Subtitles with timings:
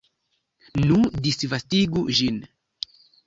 [0.85, 0.97] Nu,
[1.27, 2.41] disvastigu ĝin!